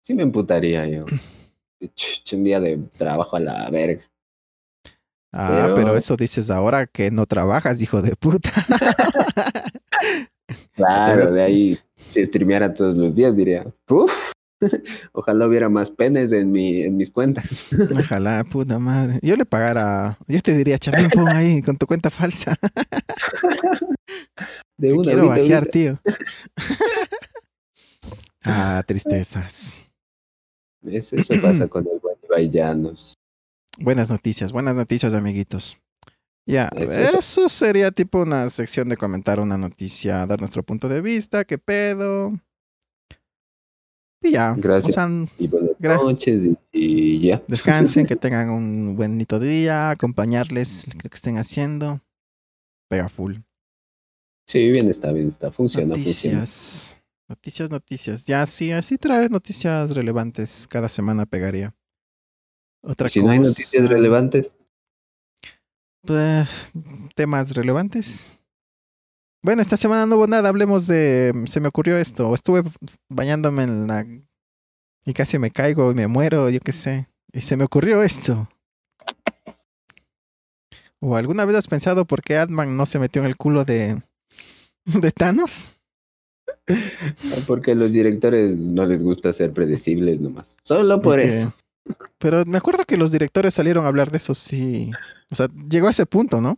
[0.03, 1.05] Sí me emputaría yo.
[2.33, 4.03] Un día de trabajo a la verga.
[5.35, 5.75] Ah, pero...
[5.75, 8.51] Pero- eso dices ahora que no trabajas, hijo de puta.
[10.75, 11.79] Claro, de ahí,
[12.12, 14.31] si streameara todos los días, diría, uff,
[15.12, 17.68] ojalá hubiera más penes en, mi, en mis cuentas.
[17.98, 19.18] Ojalá, puta madre.
[19.22, 22.55] Yo le pagara, yo te diría, Chapín, pon ahí con tu cuenta falsa.
[24.79, 25.72] De Que una, quiero ahorita, bajear, ahorita.
[25.72, 26.01] tío.
[28.44, 29.77] ah, tristezas.
[30.85, 33.14] Eso, eso pasa con el buen Ibai Llanos.
[33.79, 35.79] Buenas noticias, buenas noticias, amiguitos.
[36.44, 37.18] Ya, Eso.
[37.18, 41.57] eso sería tipo una sección de comentar una noticia, dar nuestro punto de vista, qué
[41.59, 42.33] pedo.
[44.24, 44.90] Y ya, Gracias.
[44.90, 47.42] o sea, Y buenas Gra- noches y, y ya.
[47.48, 52.00] descansen, que tengan un bonito día, acompañarles lo que estén haciendo.
[52.88, 53.37] Pega full.
[54.48, 55.50] Sí, bien está, bien está.
[55.50, 56.38] Funciona, funciona.
[56.40, 56.98] Noticias.
[57.28, 58.24] Noticias, noticias.
[58.26, 61.74] Ya, sí, así traer noticias relevantes cada semana pegaría.
[62.85, 64.62] Otra Si no hay noticias relevantes,
[66.03, 66.49] pues,
[67.15, 68.38] temas relevantes.
[69.43, 71.33] Bueno, esta semana no hubo nada, hablemos de...
[71.47, 72.62] Se me ocurrió esto, estuve
[73.09, 74.07] bañándome en la...
[75.05, 77.09] Y casi me caigo y me muero, yo qué sé.
[77.33, 78.49] Y se me ocurrió esto.
[81.01, 84.01] ¿O alguna vez has pensado por qué Adman no se metió en el culo de...
[84.85, 85.73] de Thanos?
[87.47, 90.57] porque a los directores no les gusta ser predecibles nomás.
[90.62, 91.53] Solo por eso.
[92.19, 94.93] Pero me acuerdo que los directores salieron a hablar de eso, sí.
[95.33, 96.57] O sea, llegó a ese punto, ¿no?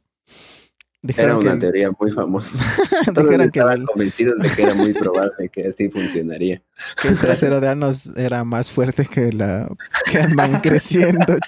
[1.16, 2.48] Era una teoría muy famosa.
[3.14, 6.62] Todos estaban el- convencidos de que era muy probable que así funcionaría.
[7.00, 9.68] que el trasero de Anos era más fuerte que la
[10.10, 11.37] que Ant-Man creciendo.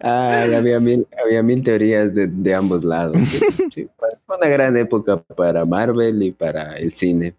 [0.00, 3.16] Ah, había mil, había mil teorías de, de ambos lados.
[3.74, 7.34] Sí, fue una gran época para Marvel y para el cine.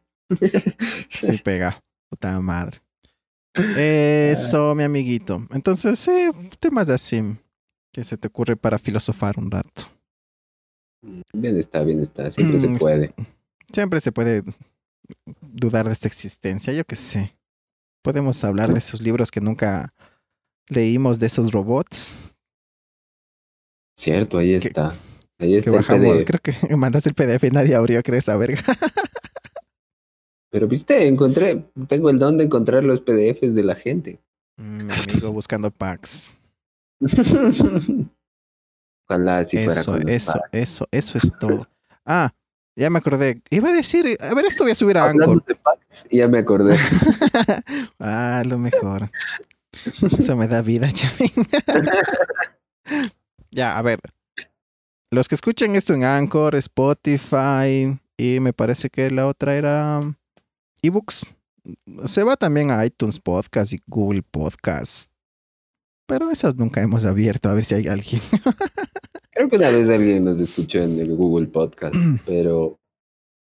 [1.10, 1.82] Sí, pega.
[2.10, 2.80] Puta madre.
[3.76, 5.46] Eso, mi amiguito.
[5.52, 6.12] Entonces, sí,
[6.60, 7.22] temas así
[7.92, 9.84] que se te ocurre para filosofar un rato.
[11.34, 13.14] Bien está, bien está, siempre se Mm, puede.
[13.72, 14.44] Siempre se puede
[15.42, 17.36] dudar de esta existencia, yo qué sé.
[18.04, 19.94] Podemos hablar de esos libros que nunca
[20.70, 22.20] leímos, de esos robots
[24.00, 24.88] Cierto, ahí que- está.
[25.40, 26.24] Ahí que está el bajamos.
[26.26, 28.62] Creo que mandaste el PDF y nadie abrió, creo, esa verga.
[30.54, 34.20] Pero viste, encontré, tengo el don de encontrar los PDFs de la gente.
[34.58, 36.36] Mm, Mi amigo buscando packs.
[39.10, 40.50] Ojalá fuera Eso, con los eso, packs.
[40.52, 41.68] eso, eso es todo.
[42.06, 42.32] Ah,
[42.76, 43.42] ya me acordé.
[43.50, 45.46] Iba a decir, a ver, esto voy a subir a Hablando Anchor.
[45.46, 46.78] de packs, ya me acordé.
[48.00, 49.10] ah, lo mejor.
[50.18, 51.32] Eso me da vida, Chavín.
[53.50, 54.00] ya, a ver.
[55.12, 60.02] Los que escuchen esto en Anchor, Spotify y me parece que la otra era
[60.84, 61.26] ebooks.
[62.06, 65.12] Se va también a iTunes Podcast y Google Podcast.
[66.06, 68.22] Pero esas nunca hemos abierto, a ver si hay alguien.
[69.32, 72.78] Creo que una vez alguien nos escuchó en el Google Podcast, pero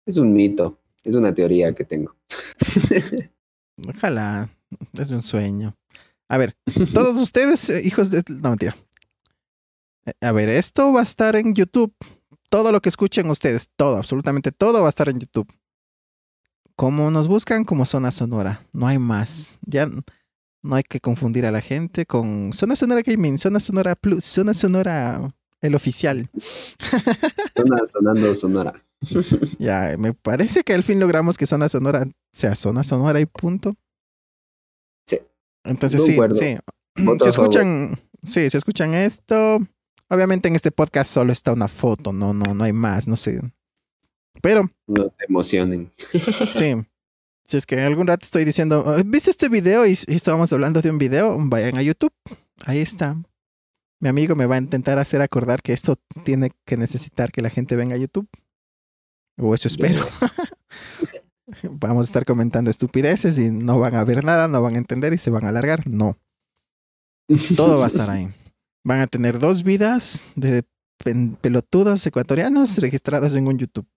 [0.05, 2.15] es un mito, es una teoría que tengo.
[3.89, 4.49] Ojalá,
[4.93, 5.75] es un sueño.
[6.29, 6.55] A ver,
[6.93, 8.23] todos ustedes, eh, hijos de...
[8.27, 8.75] No, mentira.
[10.05, 11.93] Eh, A ver, esto va a estar en YouTube.
[12.49, 15.51] Todo lo que escuchen ustedes, todo, absolutamente todo va a estar en YouTube.
[16.75, 19.59] Como nos buscan como Zona Sonora, no hay más.
[19.65, 19.87] Ya
[20.63, 24.53] no hay que confundir a la gente con Zona Sonora Gaming, Zona Sonora Plus, Zona
[24.53, 25.21] Sonora
[25.63, 26.29] el oficial.
[27.55, 28.83] Suena sonando sonora.
[29.59, 33.75] Ya, me parece que al fin logramos que Zona Sonora sea Zona Sonora y punto.
[35.07, 35.19] Sí.
[35.63, 36.35] Entonces sí, Concuerdo.
[36.35, 36.57] sí.
[36.97, 39.59] Voto Si escuchan, sí, si escuchan esto,
[40.09, 43.41] obviamente en este podcast solo está una foto, no, no, no hay más, no sé.
[44.43, 45.89] Pero No se emocionen.
[46.49, 46.73] sí,
[47.45, 49.87] si es que algún rato estoy diciendo, "Ah, ¿viste este video?
[49.87, 52.13] Y, y estábamos hablando de un video, vayan a YouTube,
[52.65, 53.15] ahí está.
[54.01, 57.49] Mi amigo me va a intentar hacer acordar que esto tiene que necesitar que la
[57.49, 58.27] gente venga a YouTube.
[59.37, 60.05] O eso espero.
[61.63, 65.13] Vamos a estar comentando estupideces y no van a ver nada, no van a entender
[65.13, 65.87] y se van a alargar.
[65.87, 66.17] No.
[67.55, 68.29] Todo va a estar ahí.
[68.83, 70.63] Van a tener dos vidas de
[71.41, 73.87] pelotudos ecuatorianos registrados en un YouTube.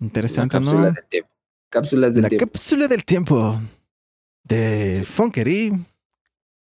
[0.00, 0.72] Interesante, ¿no?
[0.72, 1.30] Cápsulas del tiempo.
[1.70, 2.46] Cápsulas del La tiempo.
[2.46, 3.60] cápsula del tiempo
[4.44, 5.72] de Funkery.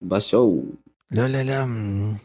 [0.02, 0.78] Va show.
[1.10, 2.20] La, la, la, mm.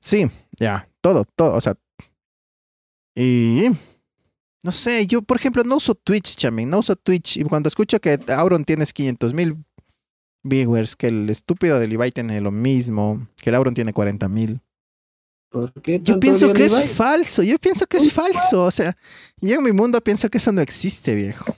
[0.00, 1.76] Sí, ya, todo, todo, o sea.
[3.14, 3.70] Y
[4.64, 7.36] no sé, yo por ejemplo no uso Twitch, chami, no uso Twitch.
[7.36, 9.56] Y cuando escucho que Auron tienes 500 mil
[10.42, 14.60] viewers, que el estúpido de Levi tiene lo mismo, que el Auron tiene 40 mil.
[15.54, 18.64] ¿Por qué Yo pienso que es falso, yo pienso que es falso.
[18.64, 18.92] O sea,
[19.40, 21.56] yo en mi mundo pienso que eso no existe, viejo.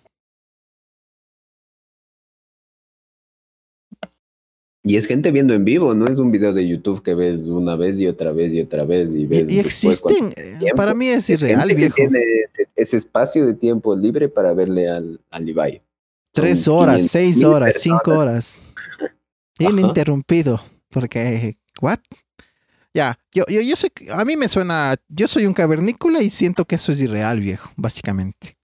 [4.84, 7.74] Y es gente viendo en vivo, no es un video de YouTube que ves una
[7.74, 9.48] vez y otra vez y otra vez y ves.
[9.48, 11.94] y existen, eh, para mí es Es irreal, que viejo.
[11.94, 15.80] tiene ese, ese espacio de tiempo libre para verle al, al Levi.
[16.32, 18.00] Tres horas, 500 seis horas, personas.
[18.04, 18.62] cinco horas.
[19.58, 20.60] Ininterrumpido.
[20.90, 22.00] Porque, ¿what?
[22.96, 26.30] Ya, yo, yo, yo sé, que- a mí me suena, yo soy un cavernícola y
[26.30, 28.56] siento que eso es irreal, viejo, básicamente.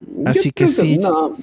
[0.00, 1.36] Yo Así que sí, No,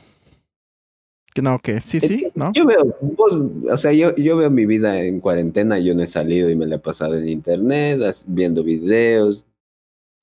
[1.31, 2.51] Que no, que sí, Es sí, que ¿no?
[2.55, 3.37] Yo veo, vos,
[3.71, 6.65] o sea, yo, yo veo mi vida en cuarentena, yo no he salido y me
[6.65, 9.45] la he pasado en internet, viendo videos,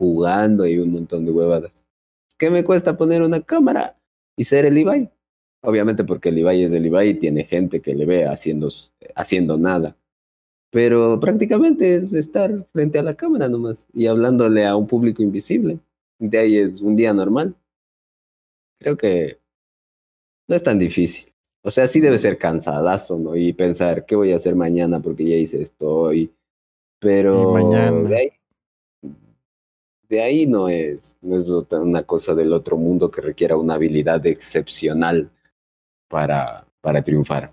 [0.00, 1.87] jugando y un montón de huevadas.
[2.37, 3.96] ¿Qué me cuesta poner una cámara
[4.37, 5.08] y ser el Ibai?
[5.62, 8.68] Obviamente porque el Ibai es el Ibai y tiene gente que le ve haciendo,
[9.14, 9.96] haciendo nada.
[10.70, 15.78] Pero prácticamente es estar frente a la cámara nomás y hablándole a un público invisible.
[16.18, 17.54] De ahí es un día normal.
[18.78, 19.38] Creo que
[20.46, 21.33] no es tan difícil.
[21.62, 23.37] O sea, sí debe ser cansadazo, ¿no?
[23.37, 25.00] Y pensar, ¿qué voy a hacer mañana?
[25.00, 26.33] Porque ya hice esto hoy.
[27.00, 28.09] Pero mañana.
[28.09, 28.31] de ahí,
[30.09, 34.24] de ahí no es, no es una cosa del otro mundo que requiera una habilidad
[34.26, 35.31] excepcional
[36.09, 37.52] para, para triunfar.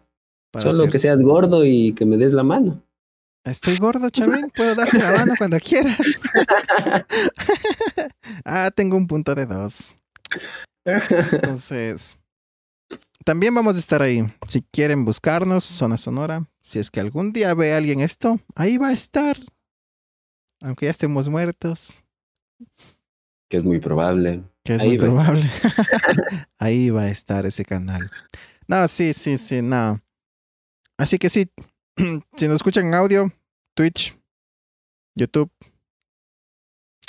[0.52, 2.82] Para Solo que seas gordo y que me des la mano.
[3.46, 6.20] Estoy gordo, Chavín, puedo darte la mano cuando quieras.
[8.44, 9.96] ah, tengo un punto de dos.
[10.84, 12.18] Entonces,
[13.24, 14.26] también vamos a estar ahí.
[14.48, 16.48] Si quieren buscarnos, Zona Sonora.
[16.60, 19.38] Si es que algún día ve alguien esto, ahí va a estar.
[20.62, 22.04] Aunque ya estemos muertos.
[23.48, 24.44] Que es muy probable.
[24.64, 25.44] Que es Ahí muy a probable.
[26.58, 28.10] ahí va a estar ese canal.
[28.68, 30.02] No, sí, sí, sí, no.
[30.98, 31.46] Así que sí,
[31.98, 33.32] si nos escuchan en audio,
[33.76, 34.18] Twitch,
[35.16, 35.52] YouTube,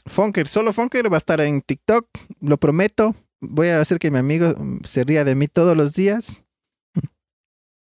[0.07, 2.07] Funker, solo Funker va a estar en TikTok,
[2.41, 3.15] lo prometo.
[3.41, 6.45] Voy a hacer que mi amigo se ría de mí todos los días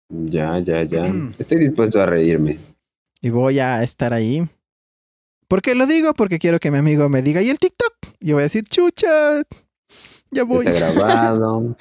[0.10, 1.04] Ya, ya, ya.
[1.38, 2.58] Estoy dispuesto a reírme.
[3.22, 4.48] y voy a estar ahí.
[5.48, 6.14] ¿Por qué lo digo?
[6.14, 7.94] Porque quiero que mi amigo me diga, ¿y el TikTok?
[8.20, 9.44] Yo voy a decir, chucha,
[10.32, 10.66] ya voy.
[10.66, 11.76] Está grabado.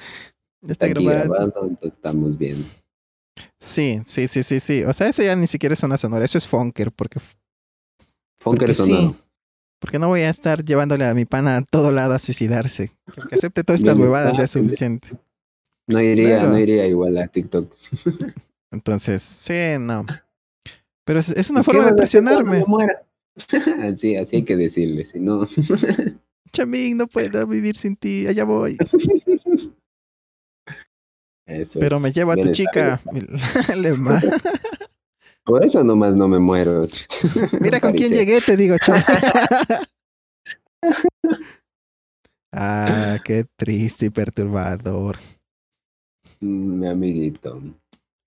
[0.61, 1.29] Está está grabado.
[1.33, 2.63] grabado, entonces estamos bien.
[3.59, 4.83] Sí, sí, sí, sí, sí.
[4.83, 7.19] O sea, eso ya ni siquiera es una sonora, eso es Funker, porque,
[8.39, 9.11] Funker porque sonoro.
[9.13, 9.19] sí.
[9.79, 12.91] Porque no voy a estar llevándole a mi pana a todo lado a suicidarse.
[13.27, 15.09] Que acepte todas estas huevadas ya es no, suficiente.
[15.87, 17.69] No iría, no iría igual a TikTok.
[18.71, 20.05] Entonces, sí, no.
[21.05, 22.63] Pero es, es una ¿Y qué forma de presionarme.
[23.81, 25.45] así, así hay que decirle, si no.
[26.53, 28.77] Chamín, no puedo vivir sin ti, allá voy.
[31.45, 32.99] Eso Pero me lleva a tu chica.
[35.45, 36.87] Por eso nomás no me muero.
[37.59, 39.03] Mira con quién llegué, te digo, chamo.
[42.53, 45.17] Ah, qué triste y perturbador.
[46.39, 47.61] Mm, Mi amiguito.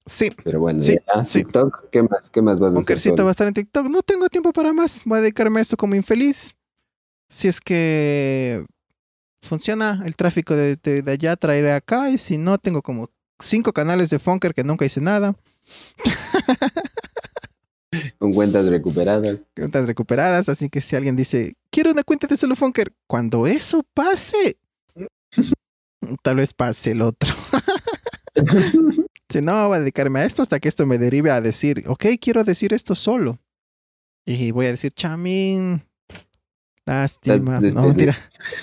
[0.05, 1.25] Sí, Pero bueno, Sí, ya.
[1.25, 1.43] sí.
[1.43, 2.31] TikTok, ¿qué más?
[2.31, 3.19] ¿Qué más vas a hacer?
[3.19, 3.89] Va a estar en TikTok.
[3.89, 5.03] No tengo tiempo para más.
[5.05, 6.55] Voy a dedicarme a esto como infeliz.
[7.29, 8.65] Si es que
[9.47, 12.11] funciona el tráfico de, de- de allá, traeré acá.
[12.11, 15.35] Y si no, tengo como cinco canales de Funker que nunca hice nada.
[18.19, 19.39] Con cuentas recuperadas.
[19.55, 20.49] Cuentas recuperadas.
[20.49, 24.59] Así que si alguien dice, quiero una cuenta de solo Funker, cuando eso pase,
[26.23, 27.33] tal vez pase el otro.
[29.29, 32.05] Si no, voy a dedicarme a esto hasta que esto me derive a decir, ok,
[32.21, 33.41] quiero decir esto solo.
[34.25, 35.83] Y voy a decir, chamín,
[36.87, 37.61] lástima.
[37.61, 38.17] No, mentira.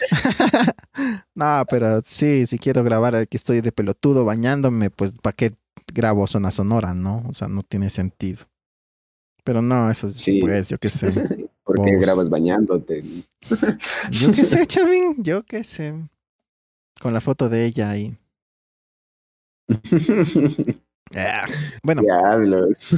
[1.36, 5.54] no, pero sí, si quiero grabar aquí estoy de pelotudo bañándome, pues ¿para qué
[5.94, 7.24] grabo zona sonora, no?
[7.28, 8.46] O sea, no tiene sentido.
[9.44, 10.40] Pero no, eso es, Sí.
[10.40, 11.12] pues, yo qué sé.
[11.64, 12.02] ¿Por qué Vos.
[12.02, 13.04] grabas bañándote?
[14.12, 15.94] Yo qué sé, chamín, yo qué sé.
[17.00, 18.18] Con la foto de ella ahí.
[21.16, 21.46] Ah,
[21.82, 22.96] Bueno, Diablos.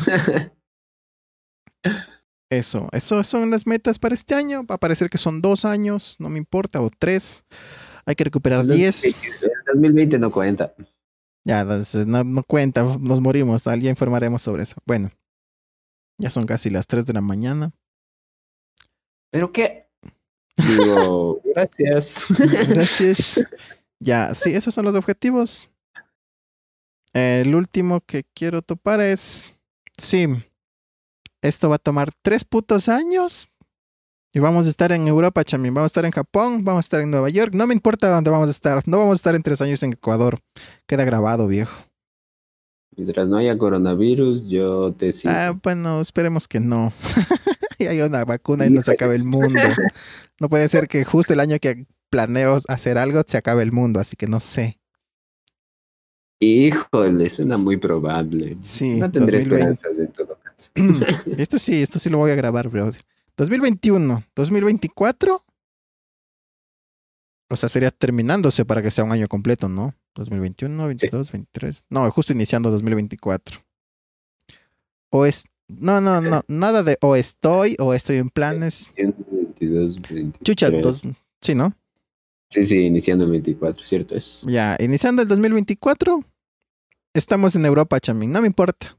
[2.58, 4.66] Eso, eso son las metas para este año.
[4.66, 7.46] Va a parecer que son dos años, no me importa, o tres.
[8.06, 9.04] Hay que recuperar diez.
[9.04, 9.16] El
[9.74, 10.74] 2020 no cuenta.
[11.44, 13.64] Ya, no, no cuenta, nos morimos.
[13.64, 14.76] Ya informaremos sobre eso.
[14.86, 15.12] Bueno,
[16.18, 17.72] ya son casi las tres de la mañana.
[19.32, 19.88] ¿Pero qué?
[20.56, 22.26] Digo, gracias.
[22.30, 23.48] Gracias.
[24.00, 25.70] ya, sí, esos son los objetivos.
[27.14, 29.54] El último que quiero topar es,
[29.98, 30.28] sí,
[31.42, 33.50] esto va a tomar tres putos años.
[34.34, 35.74] Y vamos a estar en Europa, chamín.
[35.74, 37.54] Vamos a estar en Japón, vamos a estar en Nueva York.
[37.54, 38.84] No me importa dónde vamos a estar.
[38.86, 40.40] No vamos a estar en tres años en Ecuador.
[40.88, 41.74] Queda grabado, viejo.
[42.98, 45.34] Mientras no haya coronavirus, yo te sigo.
[45.34, 46.92] Ah, bueno, esperemos que no.
[47.78, 49.60] y hay una vacuna y no se acabe el mundo.
[50.38, 54.02] No puede ser que justo el año que planeo hacer algo se acabe el mundo,
[54.02, 54.82] así que no sé.
[56.42, 58.58] Híjole, suena muy probable.
[58.62, 59.56] Sí, no tendré 2020.
[59.64, 60.25] esperanzas en todo caso.
[61.38, 62.92] esto sí, esto sí lo voy a grabar, bro.
[63.38, 65.42] 2021, 2024.
[67.50, 69.94] O sea, sería terminándose para que sea un año completo, ¿no?
[70.16, 71.86] 2021, 22, 23.
[71.90, 73.60] No, justo iniciando 2024.
[75.12, 75.46] O es.
[75.68, 76.42] No, no, no.
[76.48, 78.94] Nada de o estoy o estoy en planes.
[78.98, 80.44] 22, 23.
[80.44, 81.04] Chucha, dos.
[81.42, 81.74] Sí, ¿no?
[82.50, 84.16] Sí, sí, iniciando el 24, ¿cierto?
[84.16, 84.42] Es.
[84.48, 86.22] Ya, iniciando el 2024.
[87.14, 88.32] Estamos en Europa, chamín.
[88.32, 88.98] No me importa.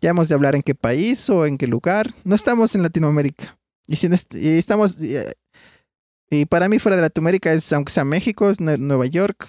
[0.00, 2.10] Ya hemos de hablar en qué país o en qué lugar.
[2.24, 3.58] No estamos en Latinoamérica.
[3.86, 5.00] Y, si no est- y estamos.
[5.00, 5.16] Y,
[6.30, 9.46] y para mí, fuera de Latinoamérica, es, aunque sea México, es Nue- Nueva York,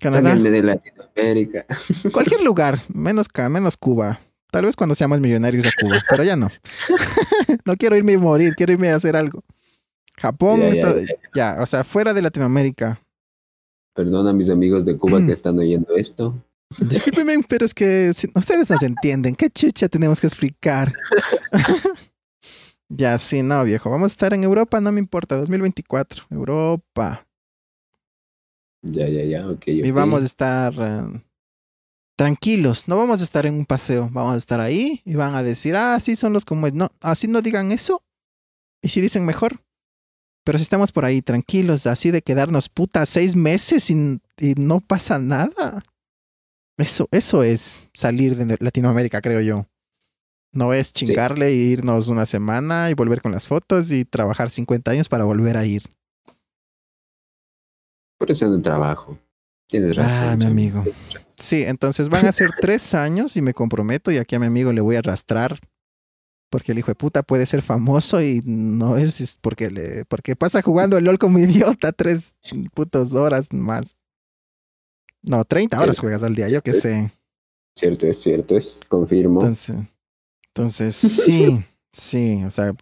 [0.00, 1.66] Canadá, de Latinoamérica.
[2.12, 4.20] cualquier lugar, menos, menos Cuba.
[4.50, 6.48] Tal vez cuando seamos millonarios a Cuba, pero ya no.
[7.66, 9.42] no quiero irme y morir, quiero irme a hacer algo.
[10.16, 11.54] Japón, Ya, ya, está- ya.
[11.56, 13.00] ya, o sea, fuera de Latinoamérica.
[13.94, 16.34] Perdona a mis amigos de Cuba que están oyendo esto.
[16.76, 19.34] Discúlpeme, pero es que si- ustedes nos entienden.
[19.34, 20.92] ¿Qué chucha tenemos que explicar?
[22.88, 23.90] ya, sí, no, viejo.
[23.90, 25.36] Vamos a estar en Europa, no me importa.
[25.36, 27.26] 2024, Europa.
[28.82, 29.62] Ya, ya, ya, ok.
[29.68, 29.96] Y ok.
[29.96, 31.22] vamos a estar eh,
[32.16, 32.86] tranquilos.
[32.86, 34.08] No vamos a estar en un paseo.
[34.12, 36.74] Vamos a estar ahí y van a decir, ah, así son los como es.
[36.74, 38.02] No, así no digan eso.
[38.82, 39.60] Y si dicen mejor.
[40.44, 44.80] Pero si estamos por ahí tranquilos, así de quedarnos puta seis meses y, y no
[44.80, 45.82] pasa nada.
[46.78, 49.66] Eso, eso es salir de Latinoamérica, creo yo.
[50.52, 54.90] No es chingarle e irnos una semana y volver con las fotos y trabajar 50
[54.90, 55.82] años para volver a ir.
[58.18, 59.18] Por eso no trabajo.
[59.68, 60.12] Tienes razón.
[60.12, 60.84] Ah, mi amigo.
[61.36, 64.72] Sí, entonces van a ser tres años y me comprometo y aquí a mi amigo
[64.72, 65.58] le voy a arrastrar
[66.50, 70.62] porque el hijo de puta puede ser famoso y no es porque le porque pasa
[70.62, 72.36] jugando el LOL como idiota tres
[72.74, 73.96] putos horas más.
[75.22, 77.12] No, 30 horas juegas al día, yo qué sé.
[77.76, 79.40] Cierto, es cierto, es confirmo.
[79.40, 79.76] Entonces,
[80.48, 82.74] entonces sí, sí, o sea,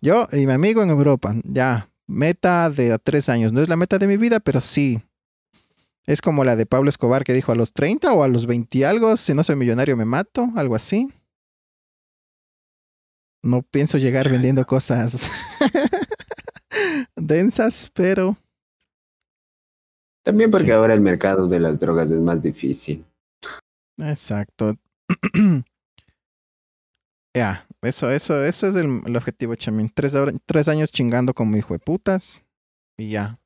[0.00, 3.52] yo y mi amigo en Europa, ya, meta de a tres años.
[3.52, 5.02] No es la meta de mi vida, pero sí.
[6.06, 8.86] Es como la de Pablo Escobar que dijo a los 30 o a los 20
[8.86, 11.12] algo, si no soy millonario me mato, algo así.
[13.42, 15.30] No pienso llegar vendiendo cosas
[17.16, 18.36] densas, pero...
[20.28, 23.02] También porque ahora el mercado de las drogas es más difícil.
[23.98, 24.74] Exacto.
[27.34, 29.90] Ya, eso, eso, eso es el, objetivo, Chamín.
[29.94, 30.12] Tres,
[30.44, 32.42] tres años chingando como hijo de putas
[32.96, 33.38] y ya.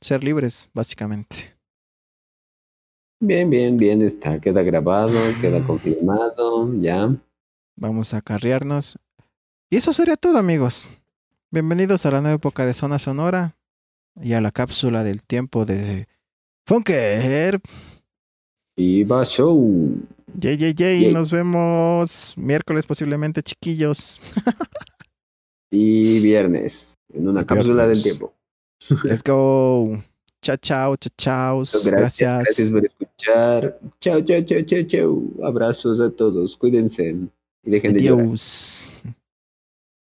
[0.00, 1.54] Ser libres, básicamente.
[3.20, 4.40] Bien, bien, bien, está.
[4.40, 7.14] Queda grabado, queda confirmado, ya.
[7.76, 8.98] Vamos a carrearnos.
[9.68, 10.88] Y eso sería todo, amigos.
[11.50, 13.56] Bienvenidos a la nueva época de Zona Sonora
[14.22, 16.08] y a la cápsula del tiempo de
[16.66, 17.60] Funker.
[19.08, 20.00] va Show.
[20.34, 21.12] Yay, yay, yay.
[21.12, 24.20] Nos vemos miércoles posiblemente, chiquillos.
[25.70, 28.34] y viernes, en una cápsula del tiempo.
[29.04, 30.02] Let's go.
[30.42, 31.58] Chao, chao, chao, chao.
[31.58, 32.44] Gracias, gracias.
[32.44, 33.80] Gracias por escuchar.
[34.00, 35.22] Chao, chao, chao, chao, chao.
[35.44, 36.56] Abrazos a todos.
[36.56, 37.16] Cuídense.
[37.62, 38.36] Y dejen de llorar.